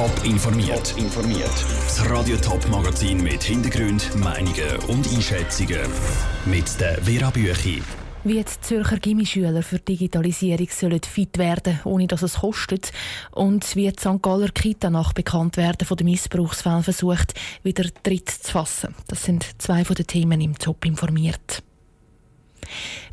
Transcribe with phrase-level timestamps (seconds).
[0.00, 0.94] Top informiert.
[0.96, 1.52] informiert.
[1.84, 5.82] Das Radio Top Magazin mit Hintergrund, Meinungen und Einschätzungen
[6.46, 7.82] mit der Vera Büchi.
[8.24, 12.92] Wie die Zürcher Gimmischüler für Digitalisierung sollen fit werden, ohne dass es kostet,
[13.32, 14.22] und wie die St.
[14.22, 18.94] Galler Kita nach bekannt werden von den Missbrauchsfällen versucht, wieder Tritt zu fassen.
[19.06, 21.62] Das sind zwei von den Themen im Top informiert.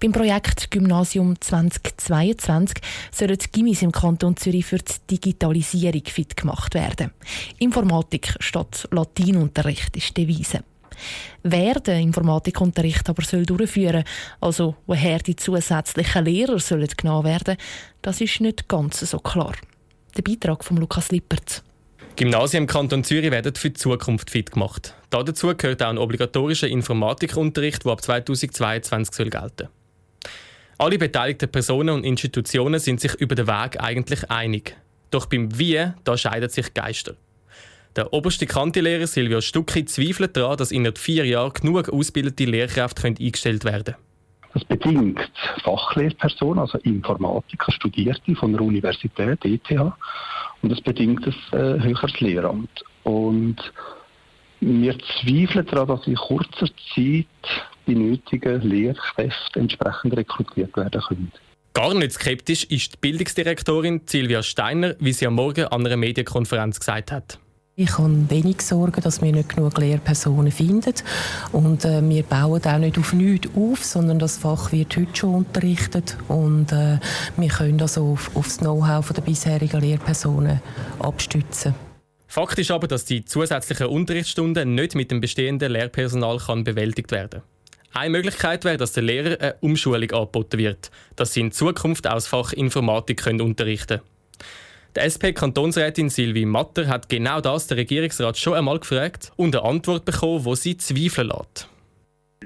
[0.00, 2.78] Beim Projekt Gymnasium 2022
[3.12, 7.12] sollen die Gimmis im Kanton Zürich für die Digitalisierung fit gemacht werden.
[7.58, 10.64] Informatik statt Latinunterricht ist die Devise.
[11.42, 14.04] Wer den Informatikunterricht aber soll durchführen
[14.40, 17.56] also woher die zusätzlichen Lehrer sollen genommen werden,
[18.02, 19.54] das ist nicht ganz so klar.
[20.16, 21.62] Der Beitrag von Lukas Lippert.
[22.16, 24.94] Gymnasien im Kanton Zürich werden für die Zukunft fit gemacht.
[25.10, 29.68] Dazu gehört auch ein obligatorischer Informatikunterricht, der ab 2022 soll gelten
[30.78, 34.76] Alle beteiligten Personen und Institutionen sind sich über den Weg eigentlich einig.
[35.10, 37.14] Doch beim Wie da scheiden sich Geister.
[37.96, 43.64] Der oberste Kantilehrer Silvio Stucki zweifelt daran, dass innerhalb vier Jahren genug ausgebildete Lehrkräfte eingestellt
[43.64, 43.96] werden können.
[44.52, 45.18] Das bedingt
[45.64, 49.92] Fachlehrpersonen, also Informatiker, Studierte von der Universität, ETH,
[50.64, 52.82] und das bedingt ein äh, höheres Lehramt.
[53.02, 53.56] Und
[54.60, 57.26] wir zweifeln daran, dass in kurzer Zeit
[57.86, 61.32] die nötigen Lehrkräfte entsprechend rekrutiert werden können.
[61.74, 66.80] Gar nicht skeptisch ist die Bildungsdirektorin Silvia Steiner, wie sie am Morgen an einer Medienkonferenz
[66.80, 67.38] gesagt hat.
[67.76, 70.94] Ich habe wenig Sorgen, dass wir nicht genug Lehrpersonen finden.
[71.50, 75.34] Und äh, wir bauen auch nicht auf nichts auf, sondern das Fach wird heute schon
[75.34, 76.16] unterrichtet.
[76.28, 77.00] Und äh,
[77.36, 80.60] wir können also auf, auf das Know-how der bisherigen Lehrpersonen
[81.00, 81.74] abstützen.
[82.28, 87.42] Fakt ist aber, dass die zusätzlichen Unterrichtsstunden nicht mit dem bestehenden Lehrpersonal kann bewältigt werden
[87.92, 92.14] Eine Möglichkeit wäre, dass der Lehrer eine Umschulung angeboten wird, dass sie in Zukunft auch
[92.14, 94.13] das Fach Informatik können unterrichten können.
[94.96, 100.04] Die SP-Kantonsrätin Sylvie Matter hat genau das der Regierungsrat schon einmal gefragt und eine Antwort
[100.04, 101.68] bekommen, wo sie zweifeln lässt.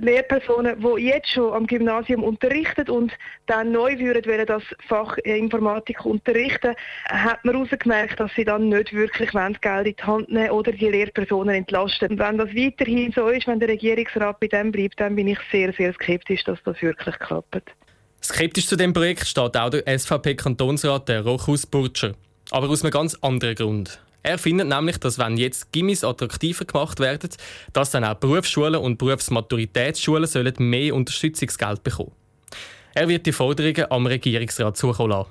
[0.00, 3.12] Lehrpersonen, die jetzt schon am Gymnasium unterrichten und
[3.46, 6.74] dann neu würden das Fach Informatik unterrichten,
[7.08, 10.88] hat man herausgemerkt, dass sie dann nicht wirklich Geld in die Hand nehmen oder die
[10.88, 12.10] Lehrpersonen entlasten.
[12.10, 15.38] Und wenn das weiterhin so ist, wenn der Regierungsrat bei dem bleibt, dann bin ich
[15.50, 17.72] sehr, sehr skeptisch, dass das wirklich klappt.
[18.22, 22.14] Skeptisch zu dem Projekt steht auch der SVP-Kantonsrat Rochus Burtscher.
[22.50, 24.00] Aber aus einem ganz anderen Grund.
[24.22, 27.30] Er findet nämlich, dass wenn jetzt Gimmis attraktiver gemacht werden,
[27.72, 32.10] dass dann auch Berufsschulen und Berufsmaturitätsschulen sollen mehr Unterstützungsgeld bekommen.
[32.94, 35.30] Er wird die Forderungen am Regierungsrat zukommen lassen.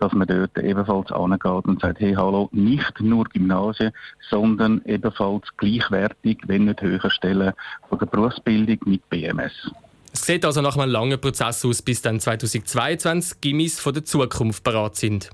[0.00, 3.92] Dass man dort ebenfalls angeht und sagt, hey, hallo, nicht nur Gymnasien,
[4.30, 7.52] sondern ebenfalls gleichwertig, wenn nicht höher stellen,
[7.88, 9.70] von der Berufsbildung mit BMS.
[10.12, 14.64] Es sieht also nach einem langen Prozess aus, bis dann 2022 Gimmis von der Zukunft
[14.64, 15.30] parat sind.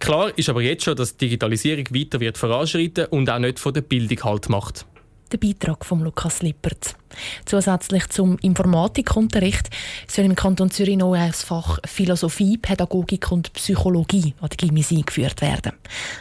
[0.00, 3.74] Klar ist aber jetzt schon, dass die Digitalisierung weiter wird voranschreiten und auch nicht von
[3.74, 4.86] der Bildung Halt macht.
[5.30, 6.96] Der Beitrag von Lukas Lippert.
[7.44, 9.68] Zusätzlich zum Informatikunterricht
[10.08, 15.40] soll im Kanton Zürich noch das Fach Philosophie, Pädagogik und Psychologie an der Gimmis eingeführt
[15.42, 15.72] werden.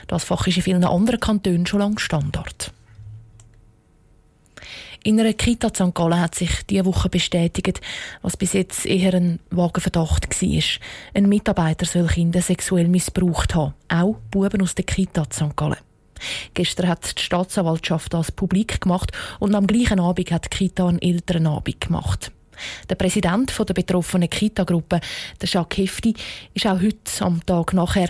[0.07, 2.72] Das Fach ist in vielen anderen Kantonen schon lange Standard.
[5.03, 5.95] In einer Kita St.
[5.95, 7.79] Gallen hat sich diese Woche bestätigt,
[8.21, 10.63] was bis jetzt eher ein vager Verdacht war.
[11.13, 13.73] Ein Mitarbeiter soll Kinder sexuell missbraucht haben.
[13.88, 15.55] Auch Buben aus der Kita St.
[15.55, 15.77] Gallen.
[16.53, 21.01] Gestern hat die Staatsanwaltschaft das publik gemacht und am gleichen Abend hat die Kita einen
[21.01, 22.33] Elternabend gemacht.
[22.89, 24.99] Der Präsident der betroffenen Kita-Gruppe,
[25.41, 26.13] der Jacques Hefti,
[26.53, 28.09] ist auch heute am Tag nachher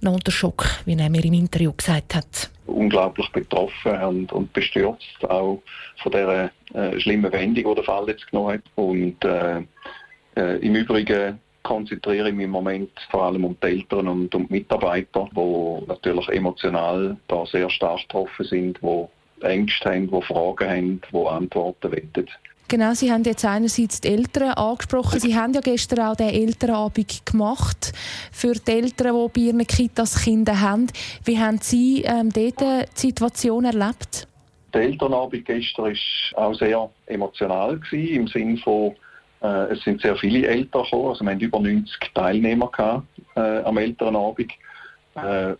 [0.00, 2.50] noch unter Schock, wie er mir im Interview gesagt hat.
[2.66, 5.62] Unglaublich betroffen und, und bestürzt auch
[6.02, 8.62] von dieser äh, schlimmen Wendung, die der Fall jetzt genommen hat.
[8.74, 9.62] Und äh,
[10.36, 14.46] äh, im Übrigen konzentriere ich mich im Moment vor allem um die Eltern und um
[14.46, 20.68] die Mitarbeiter, die natürlich emotional da sehr stark getroffen sind, die Ängste haben, die Fragen
[20.68, 22.30] haben, die Antworten wettet.
[22.68, 25.20] Genau, Sie haben jetzt einerseits die Eltern angesprochen.
[25.20, 27.92] Sie haben ja gestern auch den Elternabend gemacht
[28.32, 30.88] für die Eltern, die bei ihren Kitas Kinder haben.
[31.24, 34.26] Wie haben Sie ähm, dort die Situation erlebt?
[34.74, 35.94] Der Elternabend gestern
[36.34, 38.96] war auch sehr emotional gewesen, im Sinne von,
[39.42, 43.06] äh, es sind sehr viele Eltern gekommen, also wir hatten über 90 Teilnehmer gehabt,
[43.36, 44.50] äh, am Elternabend.
[45.14, 45.54] Äh,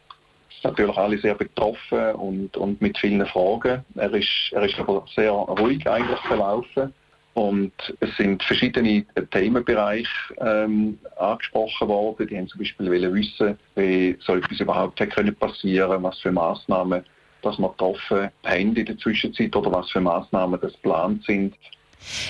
[0.66, 3.84] natürlich alle sehr betroffen und, und mit vielen Fragen.
[3.94, 6.92] Er ist, er ist aber sehr ruhig eigentlich verlaufen.
[7.36, 12.26] Und es sind verschiedene Themenbereiche ähm, angesprochen worden.
[12.26, 17.04] Die haben zum Beispiel wissen, wie so etwas überhaupt können passieren was für Massnahmen
[17.42, 21.54] dass wir getroffen haben in der Zwischenzeit oder was für Massnahmen das geplant sind.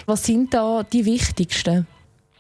[0.05, 1.87] Was sind da die wichtigsten?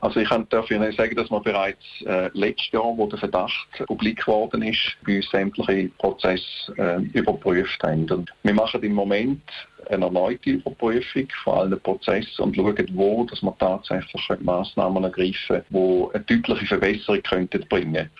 [0.00, 4.20] Also ich darf Ihnen sagen, dass wir bereits äh, letztes Jahr, wo der Verdacht publik
[4.20, 6.44] geworden ist, bei uns sämtliche Prozesse
[6.76, 8.10] äh, überprüft haben.
[8.10, 9.42] Und wir machen im Moment
[9.88, 15.64] eine erneute Überprüfung von allen Prozessen und schauen, wo dass wir tatsächlich Massnahmen ergreifen können,
[15.70, 18.10] die eine deutliche Verbesserung könnten bringen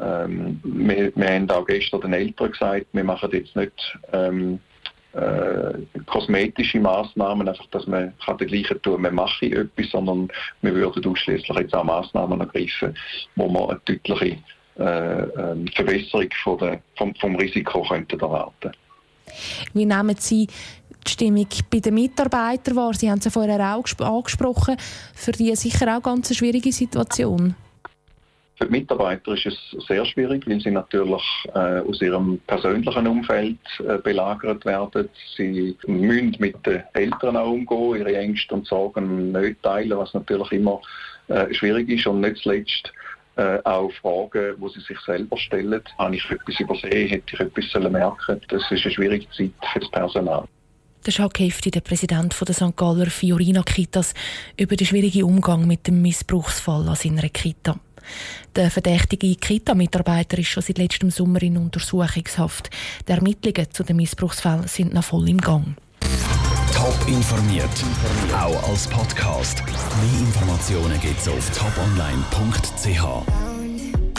[0.00, 4.60] ähm, wir, wir haben auch gestern den Eltern gesagt, wir machen jetzt nicht ähm,
[5.12, 5.72] äh,
[6.06, 10.28] kosmetische Maßnahmen, einfach, dass man kann den gleichen tun, man mache etwas, sondern
[10.62, 12.96] wir würden ausschließlich jetzt auch Maßnahmen ergreifen,
[13.36, 14.38] wo man eine deutliche
[14.78, 18.72] äh, ähm, Verbesserung von der, vom, vom Risiko könnten erwarten.
[19.74, 20.48] Wie nehmen Sie
[21.06, 22.94] die Stimmung bei den Mitarbeitern wahr?
[22.94, 24.76] Sie haben es vorher auch angesprochen.
[25.14, 27.54] Für die sicher auch eine ganz schwierige Situation.
[28.60, 31.22] Für die Mitarbeiter ist es sehr schwierig, weil sie natürlich
[31.54, 35.08] äh, aus ihrem persönlichen Umfeld äh, belagert werden.
[35.34, 40.52] Sie müssen mit den Eltern auch umgehen, ihre Ängste und Sorgen nicht teilen, was natürlich
[40.52, 40.82] immer
[41.28, 42.92] äh, schwierig ist und nicht zuletzt
[43.36, 45.80] äh, auch Fragen, die sie sich selber stellen.
[45.96, 47.08] Habe ich etwas übersehen?
[47.08, 48.40] Hätte ich etwas merken?
[48.48, 50.46] Das ist eine schwierige Zeit für das Personal.
[51.06, 52.76] Der Jacques der Präsident der St.
[52.76, 54.12] Galler Fiorina Kitas,
[54.58, 57.80] über den schwierigen Umgang mit dem Missbrauchsfall an seiner Kita.
[58.54, 62.70] Der verdächtige Kita-Mitarbeiter ist schon seit letztem Sommer in Untersuchungshaft.
[63.08, 65.76] Die Ermittlungen zu den Missbrauchsfällen sind noch voll im Gang.
[66.74, 67.84] Top informiert,
[68.34, 69.62] auch als Podcast.
[69.64, 73.49] Mehr Informationen gibt es auf toponline.ch.